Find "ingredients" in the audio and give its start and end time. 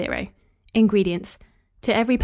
0.73-1.37